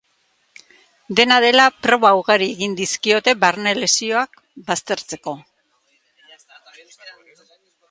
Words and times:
Dena 1.19 1.35
dela, 1.43 1.65
proba 1.87 2.11
ugari 2.21 2.47
egin 2.53 2.73
dizkiote 2.79 3.35
barne 3.45 3.75
lesioak 3.81 4.41
baztertzeko. 4.71 5.35